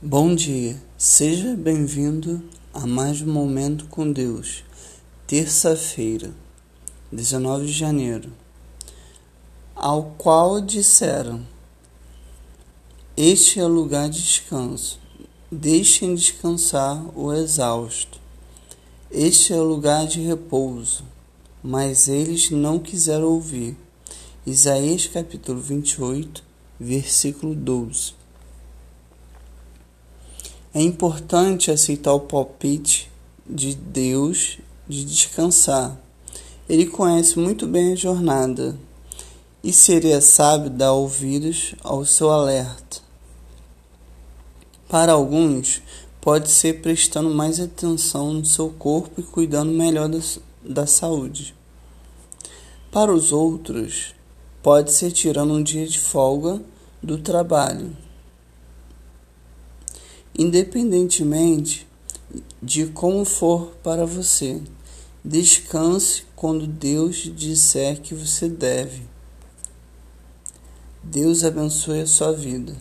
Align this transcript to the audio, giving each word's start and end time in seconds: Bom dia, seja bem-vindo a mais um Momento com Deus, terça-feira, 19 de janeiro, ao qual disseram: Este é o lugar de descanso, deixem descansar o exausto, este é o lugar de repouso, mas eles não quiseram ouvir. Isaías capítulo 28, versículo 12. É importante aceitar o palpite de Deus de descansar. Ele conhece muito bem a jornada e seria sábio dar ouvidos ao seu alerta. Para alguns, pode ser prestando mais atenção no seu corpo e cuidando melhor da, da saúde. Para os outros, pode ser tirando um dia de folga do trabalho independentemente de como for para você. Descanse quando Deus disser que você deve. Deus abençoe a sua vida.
Bom 0.00 0.32
dia, 0.32 0.80
seja 0.96 1.56
bem-vindo 1.56 2.40
a 2.72 2.86
mais 2.86 3.20
um 3.20 3.32
Momento 3.32 3.86
com 3.86 4.12
Deus, 4.12 4.62
terça-feira, 5.26 6.30
19 7.10 7.66
de 7.66 7.72
janeiro, 7.72 8.32
ao 9.74 10.14
qual 10.16 10.60
disseram: 10.60 11.44
Este 13.16 13.58
é 13.58 13.64
o 13.64 13.66
lugar 13.66 14.08
de 14.08 14.22
descanso, 14.22 15.00
deixem 15.50 16.14
descansar 16.14 17.04
o 17.18 17.32
exausto, 17.32 18.20
este 19.10 19.52
é 19.52 19.56
o 19.56 19.64
lugar 19.64 20.06
de 20.06 20.20
repouso, 20.20 21.02
mas 21.60 22.06
eles 22.06 22.52
não 22.52 22.78
quiseram 22.78 23.26
ouvir. 23.26 23.76
Isaías 24.46 25.08
capítulo 25.08 25.60
28, 25.60 26.44
versículo 26.78 27.52
12. 27.52 28.16
É 30.74 30.82
importante 30.82 31.70
aceitar 31.70 32.12
o 32.12 32.20
palpite 32.20 33.10
de 33.48 33.74
Deus 33.74 34.58
de 34.86 35.02
descansar. 35.02 35.98
Ele 36.68 36.84
conhece 36.84 37.38
muito 37.38 37.66
bem 37.66 37.94
a 37.94 37.96
jornada 37.96 38.78
e 39.64 39.72
seria 39.72 40.20
sábio 40.20 40.68
dar 40.68 40.92
ouvidos 40.92 41.74
ao 41.82 42.04
seu 42.04 42.30
alerta. 42.30 42.98
Para 44.90 45.12
alguns, 45.12 45.80
pode 46.20 46.50
ser 46.50 46.82
prestando 46.82 47.30
mais 47.30 47.58
atenção 47.58 48.34
no 48.34 48.44
seu 48.44 48.68
corpo 48.68 49.22
e 49.22 49.24
cuidando 49.24 49.72
melhor 49.72 50.06
da, 50.06 50.20
da 50.62 50.86
saúde. 50.86 51.54
Para 52.92 53.12
os 53.12 53.32
outros, 53.32 54.14
pode 54.62 54.92
ser 54.92 55.12
tirando 55.12 55.54
um 55.54 55.62
dia 55.62 55.86
de 55.86 55.98
folga 55.98 56.60
do 57.02 57.16
trabalho 57.16 57.96
independentemente 60.38 61.86
de 62.62 62.86
como 62.86 63.24
for 63.24 63.72
para 63.82 64.06
você. 64.06 64.62
Descanse 65.24 66.22
quando 66.36 66.66
Deus 66.66 67.16
disser 67.34 68.00
que 68.00 68.14
você 68.14 68.48
deve. 68.48 69.02
Deus 71.02 71.42
abençoe 71.42 72.02
a 72.02 72.06
sua 72.06 72.32
vida. 72.32 72.76